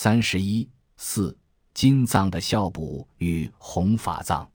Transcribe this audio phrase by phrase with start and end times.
[0.00, 1.36] 三十一四
[1.74, 4.48] 金藏的孝补与弘法藏，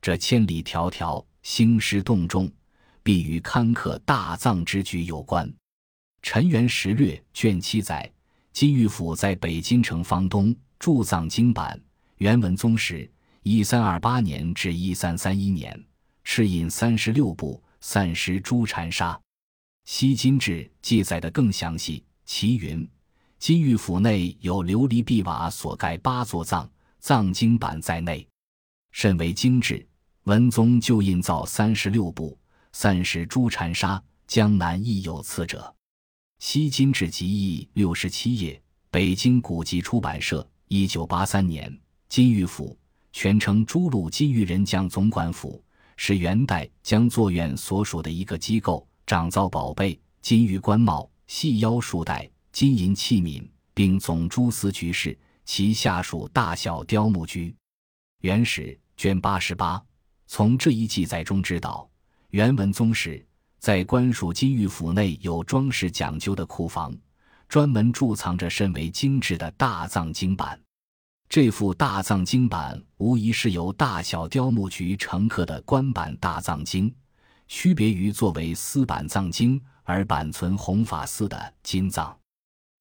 [0.00, 2.50] 这千里迢迢兴师动众，
[3.00, 5.48] 必与坎坷大藏之举有关。
[6.20, 8.12] 《陈元实略》卷七载，
[8.52, 11.80] 金玉府在北京城方东铸藏经版，
[12.16, 13.08] 元文宗时
[13.44, 15.80] （一三二八年至一三三一年），
[16.26, 19.12] 敕印三十六部，散失诸禅沙。
[19.84, 22.84] 《西金志》记载的更详细，其云。
[23.42, 28.24] 金玉府内有琉璃碧瓦所盖八座藏，藏经版在内，
[28.92, 29.84] 甚为精致。
[30.26, 32.38] 文宗就印造三十六部，
[32.70, 34.00] 散失诸禅沙。
[34.28, 35.58] 江南亦有此者。
[36.38, 41.76] 《西金志集义》六十七页，北京古籍出版社，一九八三年。
[42.08, 42.78] 金玉府
[43.10, 45.60] 全称诸路金玉人将总管府，
[45.96, 52.30] 是元代将作院所属的一个机构，掌造宝贝、金玉官帽、细腰束带。
[52.52, 53.42] 金银器皿，
[53.72, 57.54] 并总诸司局事，其下属大小雕木居。
[58.20, 59.82] 元史卷八十八，
[60.26, 61.88] 从这一记载中知道，
[62.28, 63.26] 元文宗时
[63.58, 66.94] 在官署金玉府内有装饰讲究的库房，
[67.48, 70.60] 专门贮藏着甚为精致的大藏经版。
[71.28, 76.94] 这副大藏经版无疑是由大小雕木局成刻的官版大藏经，
[77.48, 82.14] 区别于作为私版藏经而版存弘法寺的金藏。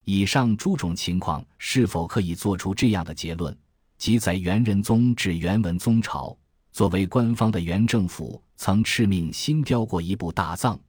[0.05, 3.55] 以上诸种情况是否可以做出这样的结论：
[3.97, 6.35] 即在元仁宗至元文宗朝，
[6.71, 10.79] 作为官方的元政府曾敕命新雕过一部大藏，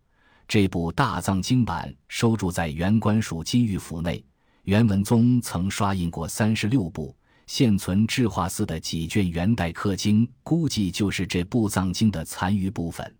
[0.49, 4.25] 这部大藏经版收住在元官署金玉府内。
[4.65, 7.15] 元文宗曾刷印过三十六部，
[7.49, 13.15] 现存智化寺的几卷元代刻经，估计就是这部藏经的残余部分。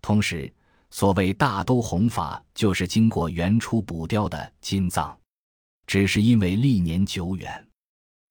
[0.00, 0.50] 同时，
[0.90, 5.16] 所谓大都弘法，就是经过元初补雕的金藏。
[5.86, 7.68] 只是因为历年久远，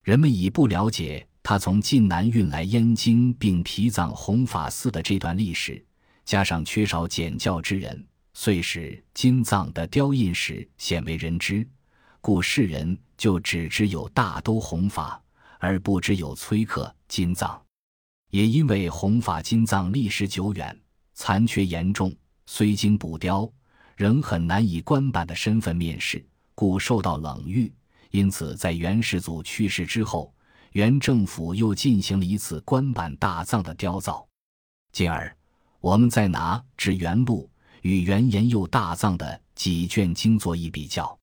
[0.03, 5.83] 人们已不了解他从晋南运来燕京并提葬弘法寺的这段历史，
[6.23, 11.67] 加上缺少简教之人，遂使金藏的雕印史鲜为人知，
[12.21, 15.21] 故世人就只知有大都弘法，
[15.59, 17.61] 而不知有崔克金藏。
[18.29, 20.79] 也因为弘法金藏历史久远，
[21.13, 22.15] 残缺严重，
[22.51, 23.47] 虽经补雕，
[23.95, 26.27] 仍很难以官版的身份面世。
[26.55, 27.71] 故受到冷遇，
[28.09, 30.33] 因此在元世祖去世之后，
[30.71, 34.27] 元政府又进行了一次官版大藏的雕造。
[34.91, 35.37] 进而，
[35.79, 37.47] 我们再拿《至元录》
[37.83, 41.17] 与元延佑大藏的几卷经作一比较，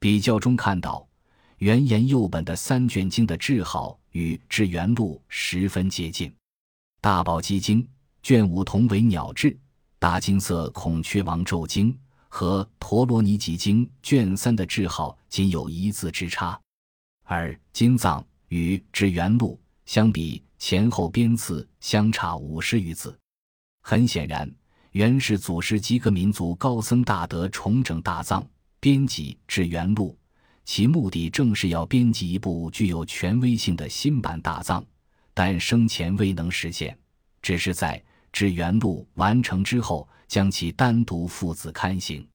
[0.00, 1.08] 比较中看到，
[1.58, 6.28] 元延佑本的三卷经的字号与《至元录》十分接近，
[7.00, 7.84] 《大宝积经》
[8.20, 9.52] 卷五同为鸟志，
[9.98, 11.92] 《大金色孔雀王咒经》。
[12.28, 16.60] 和陀罗尼集经卷三的字号仅有一字之差，
[17.22, 23.18] 而金藏与至元录相比，前后编次相差五十余字。
[23.80, 24.52] 很显然，
[24.90, 28.46] 元世祖师几个民族高僧大德重整大藏，
[28.80, 30.14] 编辑至元录，
[30.66, 34.84] 其目的正是要编辑一部具有权威性的新版大藏，
[35.32, 36.98] 但生前未能实现，
[37.40, 38.04] 只是在
[38.36, 40.06] 至元录完成之后。
[40.28, 42.26] 将其单独父子刊行，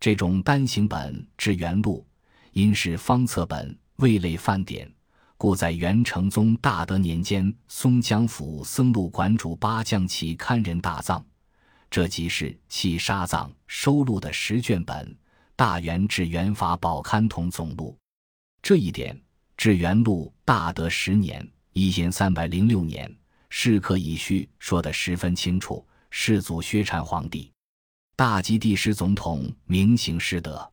[0.00, 2.04] 这种单行本至元录，
[2.50, 4.92] 因是方册本，未类范典，
[5.36, 11.24] 故在元成宗大德年间，松江府僧录馆主八将其刊人大藏，
[11.88, 15.06] 这即是其沙藏收录的十卷本
[15.54, 17.96] 《大元至元法宝刊统总录》。
[18.60, 19.16] 这一点，
[19.56, 23.08] 至元录大德十年（一千三百零六年）
[23.50, 25.86] 是可以虚说得十分清楚。
[26.12, 27.52] 世祖薛禅皇帝，
[28.16, 30.68] 大吉帝师总统明行师德，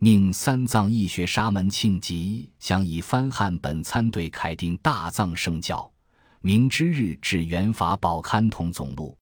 [0.00, 5.88] 命三藏义学沙门庆吉想以翻汉本参对楷定大藏圣教，
[6.40, 9.16] 明之日至元法宝刊统总录，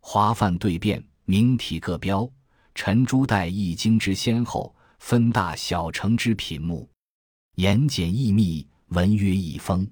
[0.00, 2.30] 华范对辩，明体各标，
[2.72, 6.88] 陈朱代易经之先后，分大小成之品目，
[7.56, 9.84] 言简意密，文约意丰，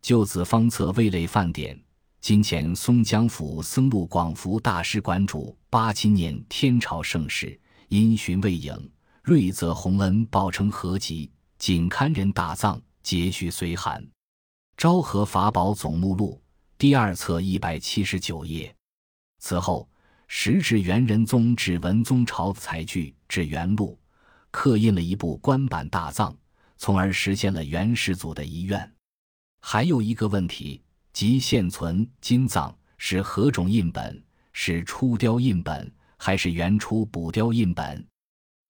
[0.00, 1.78] 就此方册未类范典。
[2.20, 7.58] 今前松江府僧录广福大师馆主八七年天朝盛世，
[7.88, 8.90] 因循未影，
[9.22, 14.04] 瑞泽洪恩报称合集，仅刊人大藏，节序随函。
[14.76, 16.42] 昭和法宝总目录
[16.76, 18.74] 第二册一百七十九页。
[19.38, 19.88] 此后，
[20.26, 23.98] 时至元仁宗至文宗朝才具至元录，
[24.50, 26.36] 刻印了一部官版大藏，
[26.76, 28.92] 从而实现了元世祖的遗愿。
[29.60, 30.82] 还有一个问题。
[31.12, 34.22] 即现存金藏是何种印本？
[34.52, 38.06] 是初雕印本，还是原初补雕印本？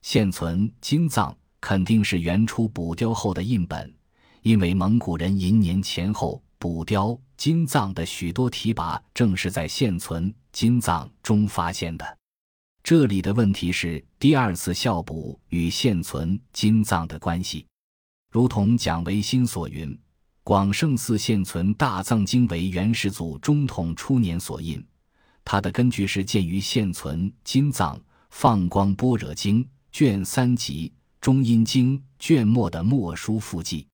[0.01, 3.95] 现存金藏肯定是原初补雕后的印本，
[4.43, 12.19] 因为蒙古人寅年前后补雕金藏的许多题跋，正是在现存金藏中发现的。
[12.83, 17.67] 这里的问题是第二次校补与现存金藏的关系，
[18.31, 19.99] 如同蒋维新所云
[20.49, 24.83] ：“广胜寺现存大藏经为元始祖中统初年所印，
[25.45, 28.01] 它的根据是见于现存金藏
[28.31, 30.91] 放光般若经卷三集
[31.21, 33.87] 中阴经卷末的墨书附记。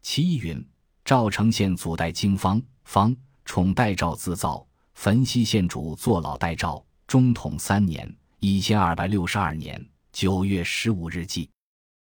[0.00, 0.64] 其一云：
[1.04, 3.12] 赵城县祖代经方方
[3.44, 8.08] 宠代诏自造，汾西县主坐老代诏中统三年。”
[8.38, 11.50] 一千二百六十二年九月十五日记，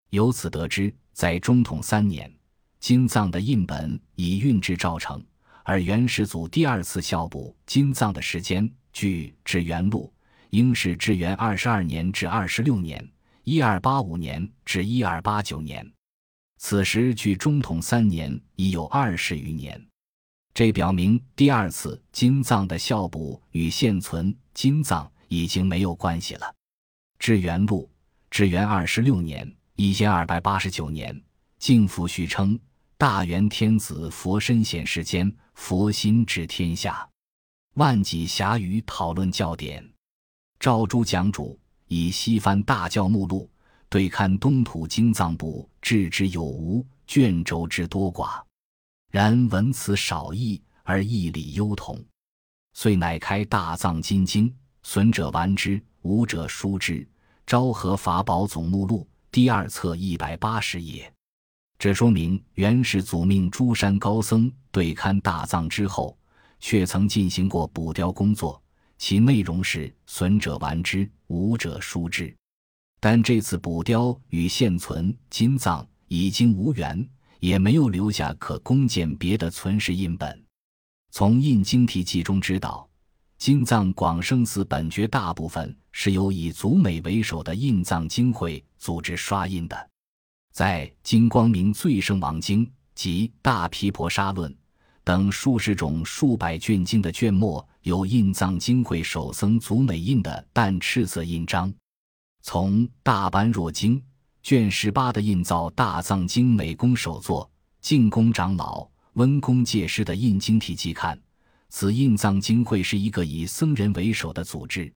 [0.09, 2.33] 由此得知，在中统三年，
[2.83, 5.25] 金藏的印本已运至赵城，
[5.63, 10.13] 而元始祖第二次校补金藏的时间，据《至元录》，
[10.51, 13.09] 应是至元二十二年至二十六年
[13.45, 15.89] （一二八五年至一二八九年）。
[16.59, 19.81] 此时距中统三年已有二十余年，
[20.53, 25.09] 这表明第二次金藏的校补与现存金藏。
[25.29, 26.55] 已经没有关系了。
[27.19, 27.91] 至元录，
[28.29, 31.23] 至元二十六年（一千二百八十九年），
[31.59, 32.61] 敬父续称
[33.03, 37.05] 大元天子佛身显世间，佛心治天下。
[37.75, 39.85] 万几暇余讨论教典。
[40.61, 41.59] 赵朱讲主
[41.89, 43.51] 以西番大教目录
[43.89, 48.41] 对看东土经藏部置之有无，卷轴之多寡。
[49.11, 52.01] 然文辞少异，而义理优同，
[52.75, 54.55] 遂乃开大藏金经。
[54.85, 57.05] 损者玩之，无者书之。
[57.47, 61.13] 昭和法宝总目录第二册一百八十页。
[61.83, 66.17] 这说明元始祖命诸山高僧对勘大藏之后，
[66.61, 68.63] 却曾进行过补雕工作，
[68.99, 72.33] 其内容是损者玩之，无者疏之。
[73.01, 77.05] 但这次补雕与现存金藏已经无缘，
[77.41, 80.41] 也没有留下可供鉴别的存世印本。
[81.11, 82.89] 从印经题记中知道。
[83.39, 89.91] 金藏广胜寺本觉大部分是由以祖美为首的印藏经会组织刷印的，
[90.53, 94.53] 在《金光明最胜王经》及《大毗婆沙论》
[95.03, 101.73] 等数十种数百卷经的卷末，有印藏经会首僧祖美印的淡赤色印章。
[102.43, 103.99] 从《大般若经》
[104.43, 107.51] 卷十八的印造大藏经美工首作
[107.81, 111.19] 净宫长老温公介师的印经体记看。
[111.71, 114.93] 此印藏经会是一个以僧人为首的组织。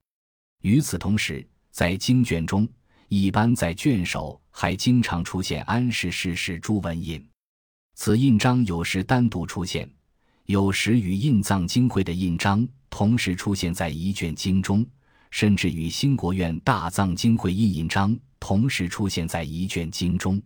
[0.61, 2.69] 与此同时，在经卷中，
[3.07, 7.23] 一般在卷首还经常出现安氏世世朱文印。
[7.93, 9.87] 此印章有时单独出现，
[10.45, 14.83] 有时与印藏经会的印章同时出现在一卷经中，
[15.29, 20.41] 甚至与新国院大藏经会印印章同时出现在一卷经中。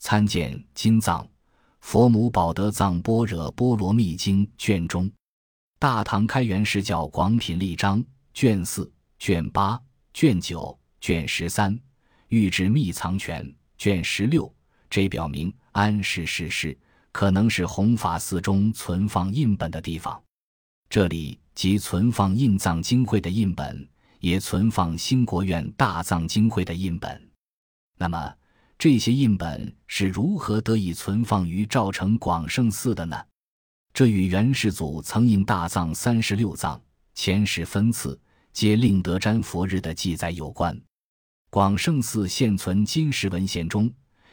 [0.00, 1.24] 参见《金藏
[1.78, 5.08] 佛母宝德藏般若波罗蜜经》卷中。
[5.78, 8.04] 大唐开元释教广品例章
[8.34, 9.80] 卷四、卷八、
[10.12, 11.78] 卷九、卷十三，
[12.28, 14.52] 玉质秘藏全卷十六，
[14.90, 16.76] 这表明安世世事
[17.12, 20.20] 可能是弘法寺中存放印本的地方。
[20.88, 23.88] 这里即存放印藏经会的印本，
[24.20, 27.30] 也存放新国院大藏经会的印本。
[27.98, 28.34] 那么，
[28.78, 33.16] 这些印本是如何得以存放于赵城广胜寺的呢？
[33.94, 36.80] 这与元世祖曾印大藏三十六藏
[37.14, 38.20] 前世分次，
[38.52, 40.78] 皆令得瞻佛日的记载有关。
[41.56, 43.90] 广胜寺现存金石文献中，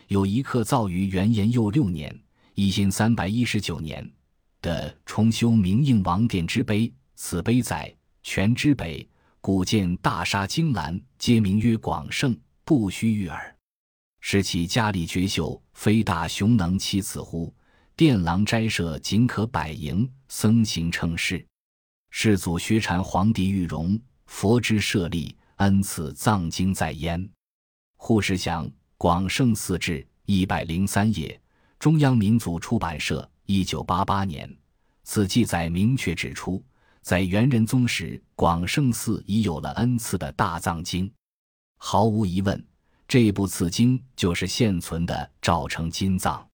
[0.10, 2.14] 有一刻造于元延佑六年
[2.54, 4.06] （一千三百一十九年）
[4.62, 6.94] 的重修明应王殿之碑。
[7.16, 9.08] 此碑载全之北，
[9.40, 13.56] 古建大沙金兰，皆名曰广胜，不须臾耳。
[14.20, 17.56] 是其佳丽绝秀，非大雄能欺此乎？
[17.96, 21.48] 殿廊斋舍仅可百营，僧行称事。
[22.10, 27.30] 世祖薛禅皇帝玉容，佛之舍利，恩赐藏经在焉。
[27.96, 31.40] 护士祥广胜寺志一百零三页，
[31.80, 34.50] 中央民族出版社，一九八八年。
[35.04, 36.64] 此记载明确指出，
[37.02, 41.12] 在元仁宗时，广胜寺已有了恩赐的大藏经。
[41.78, 42.66] 毫无疑问，
[43.08, 46.48] 这部此经就是现存的赵城金藏。